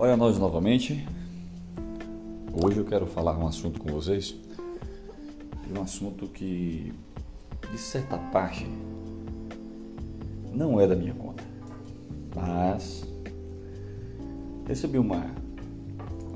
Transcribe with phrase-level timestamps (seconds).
[0.00, 1.04] Olha nós novamente.
[2.52, 4.32] Hoje eu quero falar um assunto com vocês.
[5.76, 6.94] Um assunto que,
[7.72, 8.64] de certa parte,
[10.54, 11.42] não é da minha conta.
[12.32, 13.04] Mas
[14.68, 15.26] recebi uma,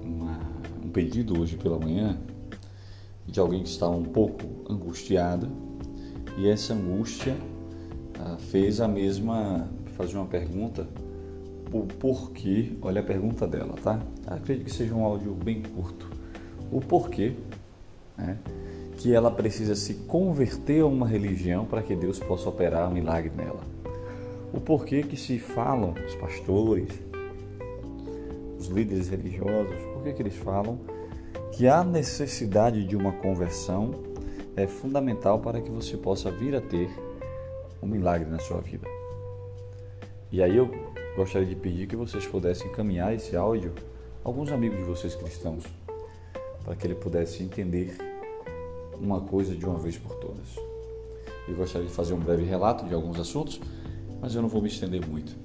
[0.03, 0.41] uma
[0.85, 2.19] um pedido hoje pela manhã
[3.25, 5.49] de alguém que estava um pouco angustiada
[6.37, 7.37] e essa angústia
[8.19, 10.85] ah, fez a mesma fazer uma pergunta
[11.73, 13.99] o porquê, olha a pergunta dela, tá?
[14.27, 16.09] Acredito que seja um áudio bem curto.
[16.71, 17.33] O porquê
[18.17, 18.39] né,
[18.99, 23.33] que ela precisa se converter a uma religião para que Deus possa operar um milagre
[23.35, 23.61] nela.
[24.53, 26.89] O porquê que se falam os pastores,
[28.59, 30.79] os líderes religiosos, por que, que eles falam
[31.53, 33.95] que a necessidade de uma conversão
[34.55, 36.91] é fundamental para que você possa vir a ter
[37.83, 38.87] um milagre na sua vida.
[40.31, 40.82] E aí eu
[41.17, 43.73] gostaria de pedir que vocês pudessem encaminhar esse áudio
[44.25, 45.65] a alguns amigos de vocês cristãos,
[46.65, 47.97] para que ele pudesse entender
[49.01, 50.57] uma coisa de uma vez por todas.
[51.49, 53.61] Eu gostaria de fazer um breve relato de alguns assuntos,
[54.21, 55.37] mas eu não vou me estender muito.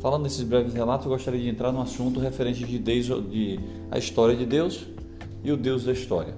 [0.00, 3.98] Falando desses breves relatos, eu gostaria de entrar no assunto referente de, Deus, de a
[3.98, 4.86] história de Deus
[5.42, 6.34] e o Deus da história.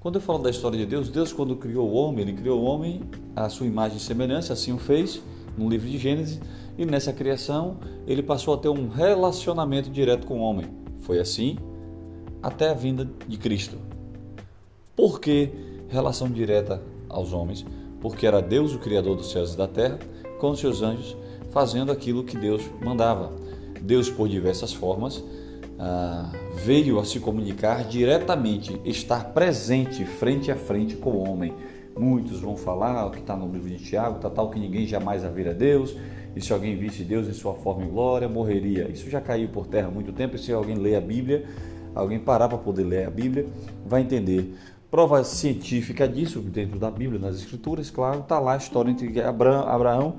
[0.00, 2.64] Quando eu falo da história de Deus, Deus quando criou o homem, ele criou o
[2.64, 3.02] homem
[3.34, 5.20] à sua imagem e semelhança, assim o fez
[5.56, 6.40] no livro de Gênesis,
[6.78, 7.76] e nessa criação
[8.06, 10.66] ele passou a ter um relacionamento direto com o homem.
[11.00, 11.58] Foi assim
[12.40, 13.76] até a vinda de Cristo.
[14.94, 15.50] Por que
[15.88, 17.66] relação direta aos homens?
[18.00, 19.98] Porque era Deus o Criador dos céus e da terra,
[20.38, 21.16] com seus anjos,
[21.50, 23.32] fazendo aquilo que Deus mandava.
[23.82, 25.22] Deus, por diversas formas,
[25.78, 26.30] ah,
[26.64, 31.54] veio a se comunicar diretamente, estar presente frente a frente com o homem.
[31.96, 35.28] Muitos vão falar que está no livro de Tiago, tá tal que ninguém jamais a
[35.28, 35.96] ver a Deus,
[36.34, 38.88] e se alguém visse Deus em sua forma e glória, morreria.
[38.90, 41.44] Isso já caiu por terra há muito tempo, e se alguém ler a Bíblia,
[41.94, 43.46] alguém parar para poder ler a Bíblia,
[43.86, 44.54] vai entender.
[44.90, 50.16] Prova científica disso, dentro da Bíblia, nas Escrituras, claro, está lá a história entre Abraão,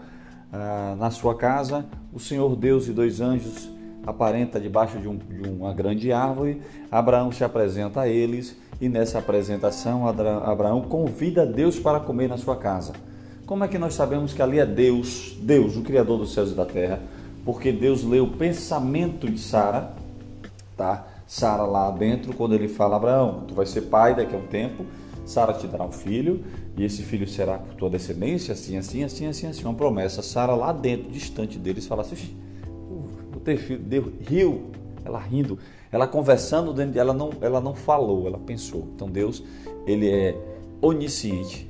[0.51, 3.69] ah, na sua casa, o Senhor Deus e dois anjos
[4.05, 6.61] aparenta debaixo de, um, de uma grande árvore.
[6.89, 12.55] Abraão se apresenta a eles e nessa apresentação Abraão convida Deus para comer na sua
[12.55, 12.93] casa.
[13.49, 16.53] Como é que nós sabemos que ali é Deus, Deus, o Criador dos céus e
[16.53, 17.01] da terra?
[17.43, 19.91] Porque Deus lê o pensamento de Sara,
[20.77, 21.07] tá?
[21.25, 24.85] Sara lá dentro, quando ele fala, Abraão, tu vai ser pai daqui a um tempo,
[25.25, 26.43] Sara te dará um filho,
[26.77, 30.21] e esse filho será por tua descendência, assim, assim, assim, assim, assim, uma promessa.
[30.21, 32.37] Sara lá dentro, distante deles, fala assim,
[33.31, 34.65] vou ter filho, Deus riu,
[35.03, 35.57] ela rindo,
[35.91, 38.87] ela conversando dentro de ela não, ela não falou, ela pensou.
[38.95, 39.43] Então Deus,
[39.87, 40.37] ele é
[40.81, 41.68] onisciente,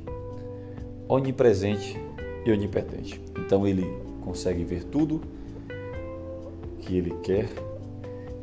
[1.10, 2.00] onipresente
[2.46, 3.20] e onipotente.
[3.38, 3.84] Então ele
[4.22, 5.22] consegue ver tudo
[6.80, 7.50] que ele quer,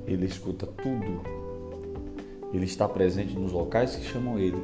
[0.06, 1.22] ele escuta tudo,
[2.53, 4.60] ele está presente nos locais que chamam ele.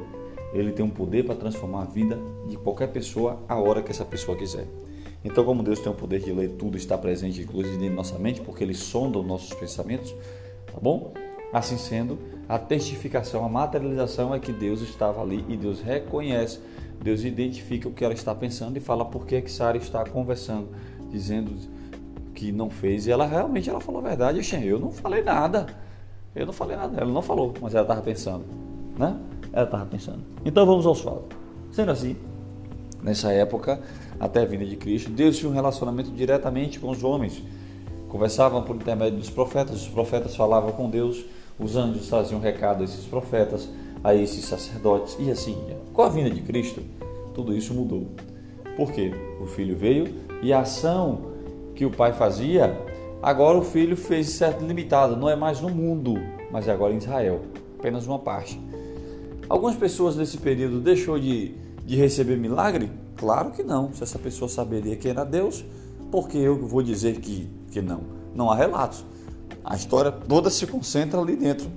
[0.53, 4.05] Ele tem um poder para transformar a vida de qualquer pessoa a hora que essa
[4.05, 4.67] pessoa quiser.
[5.25, 8.41] Então, como Deus tem o poder de ler tudo, está presente inclusive em nossa mente,
[8.41, 10.13] porque Ele sonda os nossos pensamentos,
[10.67, 11.13] tá bom?
[11.53, 12.17] Assim sendo,
[12.49, 16.59] a testificação, a materialização é que Deus estava ali e Deus reconhece
[17.03, 20.69] Deus identifica o que ela está pensando e fala por que, que Sara está conversando,
[21.11, 21.51] dizendo
[22.33, 23.05] que não fez.
[23.05, 24.39] E ela realmente ela falou a verdade.
[24.65, 25.67] Eu não falei nada.
[26.33, 27.01] Eu não falei nada.
[27.01, 28.45] Ela não falou, mas ela estava pensando.
[28.97, 29.17] Né?
[29.51, 30.21] Ela estava pensando.
[30.45, 31.37] Então vamos aos fatos.
[31.73, 32.15] Sendo assim,
[33.01, 33.81] nessa época,
[34.17, 37.43] até a vinda de Cristo, Deus tinha um relacionamento diretamente com os homens.
[38.07, 41.25] Conversavam por intermédio dos profetas, os profetas falavam com Deus,
[41.59, 43.69] os anjos traziam recado a esses profetas
[44.03, 45.57] a esses sacerdotes e assim.
[45.93, 46.81] Com a vinda de Cristo,
[47.33, 48.07] tudo isso mudou.
[48.75, 49.13] Por quê?
[49.41, 51.31] O filho veio e a ação
[51.73, 52.77] que o pai fazia,
[53.21, 56.15] agora o filho fez certo limitado, não é mais no mundo,
[56.51, 57.41] mas é agora em Israel,
[57.79, 58.59] apenas uma parte.
[59.47, 61.53] Algumas pessoas nesse período deixou de,
[61.85, 62.91] de receber milagre?
[63.15, 63.93] Claro que não.
[63.93, 65.63] Se essa pessoa saberia quem era Deus,
[66.11, 68.01] porque eu vou dizer que, que não?
[68.33, 69.03] Não há relatos.
[69.63, 71.67] A história toda se concentra ali dentro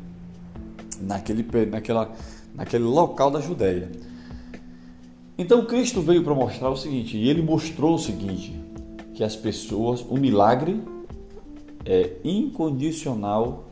[1.01, 2.13] naquele, naquela,
[2.55, 3.91] naquele local da Judéia.
[5.39, 8.59] Então Cristo veio para mostrar o seguinte, e ele mostrou o seguinte,
[9.15, 10.83] que as pessoas, o milagre
[11.85, 13.65] é incondicional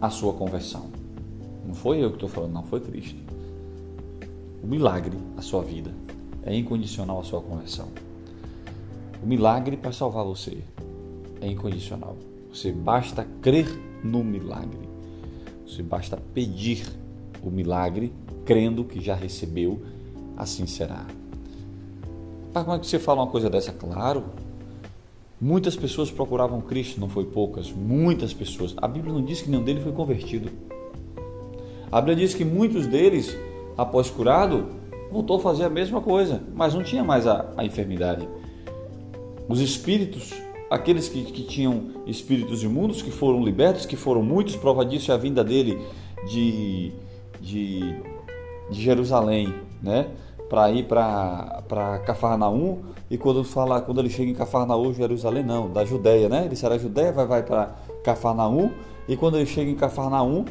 [0.00, 0.90] à sua conversão.
[1.66, 3.18] Não foi eu que estou falando, não, foi Cristo.
[4.62, 5.90] O milagre, a sua vida,
[6.42, 7.88] é incondicional à sua conversão.
[9.22, 10.58] O milagre para salvar você
[11.40, 12.16] é incondicional.
[12.54, 13.66] Você basta crer
[14.04, 14.88] no milagre.
[15.66, 16.86] Você basta pedir
[17.42, 18.12] o milagre,
[18.44, 19.82] crendo que já recebeu,
[20.36, 21.04] assim será.
[22.54, 23.72] Mas como é que você fala uma coisa dessa?
[23.72, 24.24] Claro,
[25.40, 28.74] Muitas pessoas procuravam Cristo, não foi poucas, muitas pessoas.
[28.78, 30.48] A Bíblia não diz que nenhum deles foi convertido.
[31.92, 33.36] A Bíblia diz que muitos deles,
[33.76, 34.68] após curado,
[35.10, 38.26] voltou a fazer a mesma coisa, mas não tinha mais a, a enfermidade.
[39.46, 40.32] Os espíritos,
[40.74, 45.14] aqueles que, que tinham espíritos imundos, que foram libertos, que foram muitos, prova disso é
[45.14, 45.78] a vinda dele
[46.28, 46.92] de,
[47.40, 47.94] de,
[48.70, 50.08] de Jerusalém, né?
[50.48, 52.78] para ir para Cafarnaum
[53.10, 56.44] e quando fala quando ele chega em Cafarnaum, Jerusalém não, da Judéia, né?
[56.44, 57.74] Ele será Judéia, vai vai para
[58.04, 58.70] Cafarnaum
[59.08, 60.44] e quando ele chega em Cafarnaum,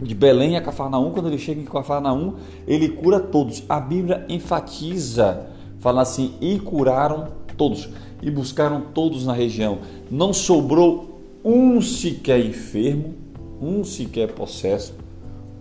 [0.00, 2.34] de Belém a Cafarnaum, quando ele chega em Cafarnaum,
[2.66, 3.62] ele cura todos.
[3.68, 5.46] A Bíblia enfatiza,
[5.78, 7.88] fala assim: "E curaram todos,
[8.22, 9.78] e buscaram todos na região.
[10.10, 13.14] Não sobrou um sequer enfermo,
[13.60, 14.94] um sequer possesso,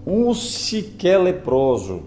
[0.05, 2.03] um sequer leproso."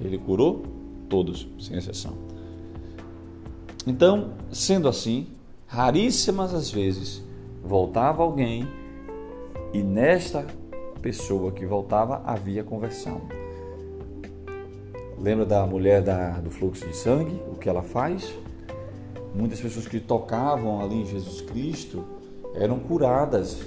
[0.00, 0.62] Ele curou
[1.08, 2.12] todos, sem exceção.
[3.86, 5.28] Então, sendo assim,
[5.66, 7.22] raríssimas as vezes
[7.64, 8.66] voltava alguém
[9.72, 10.46] e nesta
[11.02, 13.22] pessoa que voltava havia conversão.
[15.18, 17.40] Lembra da mulher da, do fluxo de sangue?
[17.50, 18.34] O que ela faz?
[19.36, 22.04] Muitas pessoas que tocavam ali em Jesus Cristo
[22.54, 23.66] eram curadas,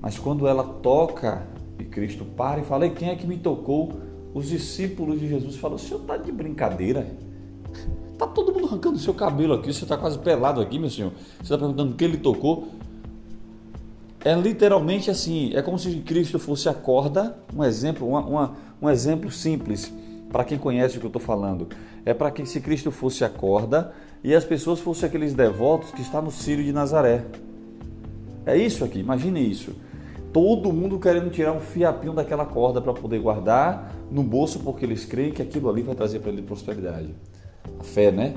[0.00, 1.46] mas quando ela toca
[1.78, 4.06] e Cristo para e fala: e quem é que me tocou?
[4.36, 7.06] os discípulos de Jesus falaram: o senhor está de brincadeira?
[8.12, 11.12] Está todo mundo arrancando seu cabelo aqui, você está quase pelado aqui, meu senhor.
[11.38, 12.68] Você está perguntando o que ele tocou.
[14.22, 18.90] É literalmente assim, é como se Cristo fosse a corda, um exemplo, uma, uma, um
[18.90, 19.90] exemplo simples
[20.30, 21.68] para quem conhece o que eu estou falando.
[22.04, 23.94] É para que se Cristo fosse a corda
[24.26, 27.24] e as pessoas fossem aqueles devotos que estão no Círio de Nazaré.
[28.44, 29.72] É isso aqui, imagine isso
[30.36, 35.06] todo mundo querendo tirar um fiapinho daquela corda para poder guardar no bolso, porque eles
[35.06, 37.14] creem que aquilo ali vai trazer para ele prosperidade.
[37.80, 38.34] A fé, né?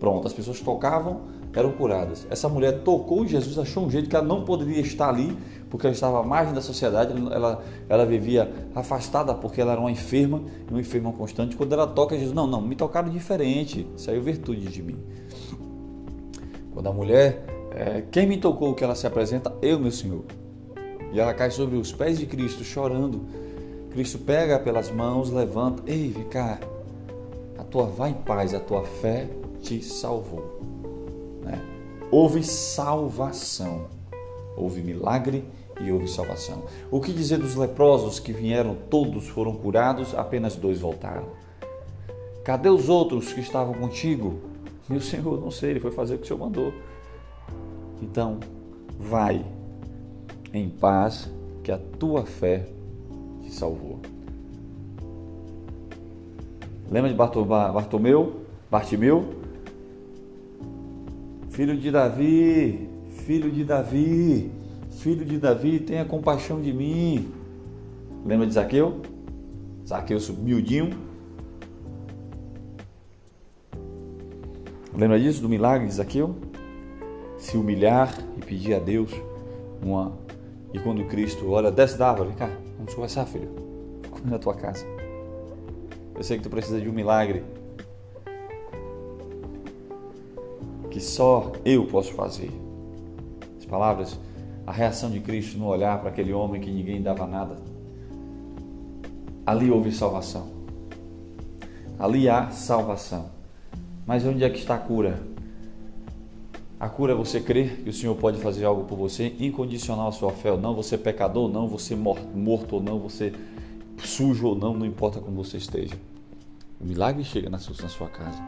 [0.00, 1.20] Pronto, as pessoas tocavam,
[1.54, 2.26] eram curadas.
[2.30, 5.36] Essa mulher tocou Jesus, achou um jeito que ela não poderia estar ali,
[5.68, 9.90] porque ela estava à margem da sociedade, ela, ela vivia afastada porque ela era uma
[9.90, 10.40] enferma,
[10.70, 11.56] uma enferma constante.
[11.56, 14.96] Quando ela toca, Jesus, não, não, me tocaram diferente, saiu virtude de mim.
[16.74, 19.54] Quando a mulher, é, quem me tocou que ela se apresenta?
[19.62, 20.24] Eu, meu Senhor.
[21.12, 23.22] E ela cai sobre os pés de Cristo, chorando.
[23.92, 25.84] Cristo pega pelas mãos, levanta.
[25.86, 26.58] Ei, vem cá.
[27.56, 29.28] A tua vai em paz, a tua fé
[29.62, 30.60] te salvou.
[31.42, 31.60] Né?
[32.10, 33.86] Houve salvação.
[34.56, 35.44] Houve milagre
[35.80, 36.64] e houve salvação.
[36.90, 41.28] O que dizer dos leprosos que vieram, todos foram curados, apenas dois voltaram?
[42.42, 44.53] Cadê os outros que estavam contigo?
[44.88, 46.72] Meu Senhor, não sei, ele foi fazer o que o Senhor mandou.
[48.02, 48.38] Então,
[48.98, 49.44] vai,
[50.52, 51.30] em paz,
[51.62, 52.66] que a tua fé
[53.42, 54.00] te salvou.
[56.90, 58.42] Lembra de Bartomeu?
[58.70, 59.34] Bartimeu?
[61.48, 64.50] Filho de Davi, filho de Davi,
[64.90, 67.32] filho de Davi, tenha compaixão de mim.
[68.24, 69.00] Lembra de Zaqueu?
[69.86, 71.13] Zaqueu miudinho.
[74.96, 76.36] Lembra disso, do milagre de Zaqueu?
[77.36, 79.10] Se humilhar e pedir a Deus
[79.82, 80.12] uma
[80.72, 83.48] e quando Cristo olha, desce da árvore, vem cá, vamos conversar, filho.
[84.10, 84.84] Vou na tua casa.
[86.16, 87.44] Eu sei que tu precisa de um milagre
[90.90, 92.50] que só eu posso fazer.
[93.58, 94.18] As palavras,
[94.66, 97.56] a reação de Cristo no olhar para aquele homem que ninguém dava nada.
[99.46, 100.50] Ali houve salvação.
[101.98, 103.33] Ali há salvação.
[104.06, 105.20] Mas onde é que está a cura?
[106.78, 110.12] A cura é você crer que o Senhor pode fazer algo por você, incondicional a
[110.12, 113.32] sua fé ou não, você é pecador ou não, você é morto ou não, você
[113.98, 115.94] sujo ou não, não importa como você esteja.
[116.78, 118.42] O milagre chega na sua, casa.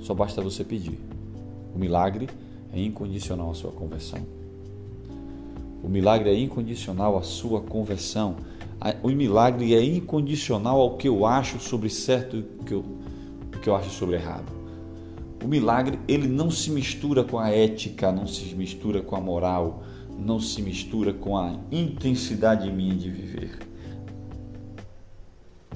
[0.00, 1.00] Só basta você pedir.
[1.74, 2.28] O milagre
[2.72, 4.20] é incondicional à sua conversão.
[5.82, 8.36] O milagre é incondicional à sua conversão.
[9.02, 12.84] O milagre é incondicional ao que eu acho sobre certo e que eu,
[13.52, 14.57] o que eu acho sobre errado.
[15.42, 19.82] O milagre, ele não se mistura com a ética, não se mistura com a moral,
[20.18, 23.58] não se mistura com a intensidade minha de viver.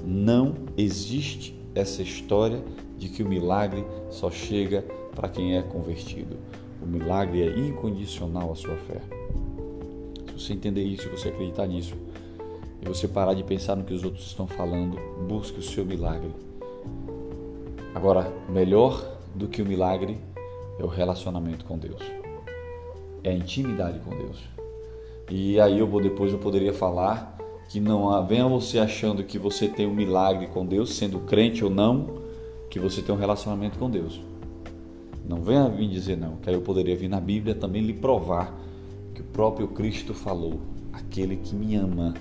[0.03, 2.61] Não existe essa história
[2.97, 4.83] de que o milagre só chega
[5.15, 6.37] para quem é convertido.
[6.81, 9.01] O milagre é incondicional à sua fé.
[10.27, 11.95] Se você entender isso, se você acreditar nisso,
[12.81, 16.29] e você parar de pensar no que os outros estão falando, busque o seu milagre.
[17.95, 20.17] Agora, melhor do que o milagre
[20.79, 22.01] é o relacionamento com Deus.
[23.23, 24.37] É a intimidade com Deus.
[25.29, 27.37] E aí eu depois eu poderia falar
[27.69, 31.69] que não venha você achando que você tem um milagre com Deus, sendo crente ou
[31.69, 32.21] não,
[32.69, 34.21] que você tem um relacionamento com Deus.
[35.27, 38.53] Não venha vir dizer não, que aí eu poderia vir na Bíblia também lhe provar
[39.15, 40.59] que o próprio Cristo falou,
[40.91, 42.13] aquele que me ama.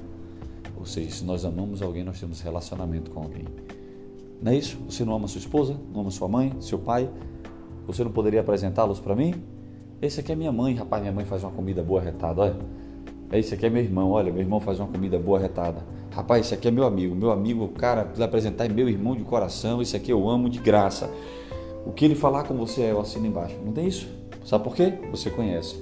[0.77, 3.45] Ou seja, se nós amamos alguém, nós temos relacionamento com alguém.
[4.43, 4.77] Não é isso?
[4.89, 7.09] Você não ama sua esposa, não ama sua mãe, seu pai?
[7.87, 9.35] Você não poderia apresentá-los para mim?
[10.01, 12.57] Esse aqui é minha mãe, rapaz, minha mãe faz uma comida boa retada, olha.
[13.33, 15.87] Esse aqui é meu irmão, olha, meu irmão faz uma comida boa retada.
[16.11, 19.23] Rapaz, esse aqui é meu amigo, meu amigo, cara, precisa apresentar é meu irmão de
[19.23, 21.09] coração, esse aqui eu amo de graça.
[21.87, 23.57] O que ele falar com você é eu assino embaixo.
[23.65, 24.09] Não tem isso?
[24.45, 24.93] Sabe por quê?
[25.13, 25.81] Você conhece,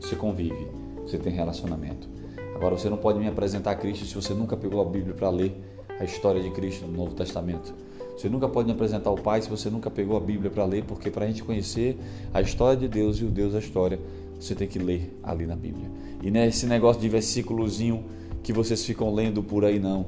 [0.00, 0.68] você convive,
[1.06, 2.08] você tem relacionamento.
[2.54, 5.30] Agora você não pode me apresentar a Cristo se você nunca pegou a Bíblia para
[5.30, 5.56] ler
[5.98, 7.72] a história de Cristo no Novo Testamento.
[8.16, 10.84] Você nunca pode me apresentar o Pai se você nunca pegou a Bíblia para ler,
[10.84, 11.98] porque para a gente conhecer
[12.32, 13.98] a história de Deus e o Deus da história,
[14.38, 15.90] você tem que ler ali na Bíblia.
[16.22, 18.04] E não é negócio de versículozinho
[18.42, 20.06] que vocês ficam lendo por aí, não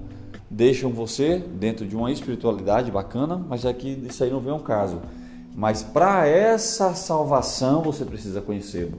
[0.55, 4.61] deixam você dentro de uma espiritualidade bacana, mas aqui é isso aí não vem um
[4.61, 5.01] caso.
[5.55, 8.99] Mas para essa salvação você precisa conhecê-lo.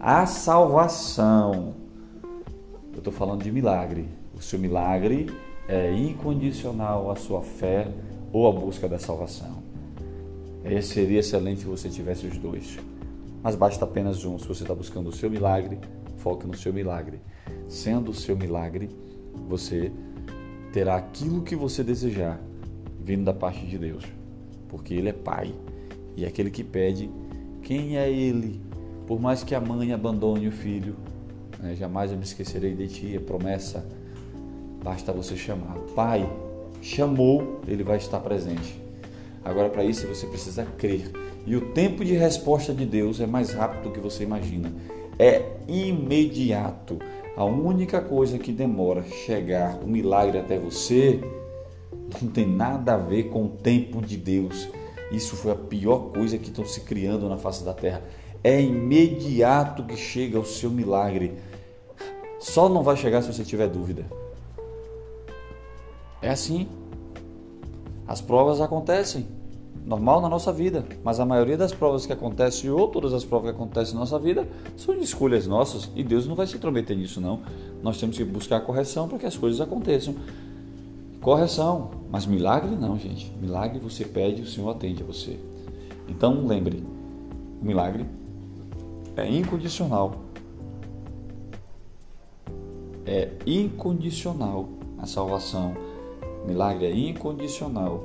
[0.00, 1.74] A salvação.
[2.92, 4.08] Eu estou falando de milagre.
[4.34, 5.26] O seu milagre
[5.68, 7.86] é incondicional à sua fé
[8.32, 9.62] ou à busca da salvação.
[10.64, 12.78] É, seria excelente se você tivesse os dois.
[13.42, 14.38] Mas basta apenas um.
[14.38, 15.78] Se você está buscando o seu milagre,
[16.16, 17.20] foque no seu milagre.
[17.68, 18.88] Sendo o seu milagre,
[19.46, 19.92] você
[20.72, 22.40] terá aquilo que você desejar
[23.00, 24.04] vindo da parte de Deus
[24.68, 25.52] porque Ele é Pai.
[26.16, 27.10] E é aquele que pede,
[27.62, 28.60] quem é Ele?
[29.06, 30.94] Por mais que a mãe abandone o filho,
[31.58, 31.74] né?
[31.74, 33.86] jamais eu me esquecerei de ti, é promessa.
[34.82, 35.74] Basta você chamar.
[35.94, 36.28] Pai,
[36.80, 38.80] chamou, Ele vai estar presente.
[39.44, 41.10] Agora, para isso, você precisa crer.
[41.46, 44.72] E o tempo de resposta de Deus é mais rápido do que você imagina.
[45.18, 46.98] É imediato.
[47.36, 51.20] A única coisa que demora chegar o milagre até você
[52.20, 54.68] não tem nada a ver com o tempo de Deus.
[55.10, 58.02] Isso foi a pior coisa que estão se criando na face da terra.
[58.42, 61.34] É imediato que chega o seu milagre.
[62.38, 64.04] Só não vai chegar se você tiver dúvida.
[66.20, 66.68] É assim.
[68.06, 69.26] As provas acontecem,
[69.84, 73.50] normal na nossa vida, mas a maioria das provas que acontecem ou todas as provas
[73.50, 76.96] que acontecem na nossa vida são de escolhas nossas e Deus não vai se intrometer
[76.96, 77.40] nisso não.
[77.82, 80.14] Nós temos que buscar correção para que as coisas aconteçam
[81.20, 83.30] correção, mas milagre não, gente.
[83.40, 85.38] Milagre você pede, o Senhor atende a você.
[86.08, 86.82] Então lembre,
[87.60, 88.06] o milagre
[89.16, 90.14] é incondicional.
[93.04, 95.74] É incondicional a salvação.
[96.48, 98.02] Milagre é incondicional.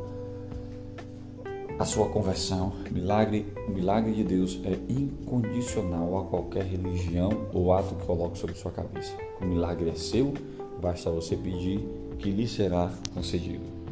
[1.79, 8.05] A sua conversão, milagre, milagre de Deus é incondicional a qualquer religião ou ato que
[8.05, 9.13] coloque sobre sua cabeça.
[9.41, 10.33] O milagre é seu,
[10.81, 11.79] basta você pedir
[12.19, 13.82] que lhe será concedido.